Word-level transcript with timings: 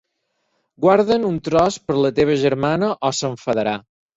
Guarda'n 0.85 1.27
un 1.27 1.37
tros 1.49 1.77
per 1.91 1.99
la 1.99 2.13
teva 2.21 2.41
germana 2.47 2.93
o 3.11 3.17
s'enfadarà. 3.19 3.79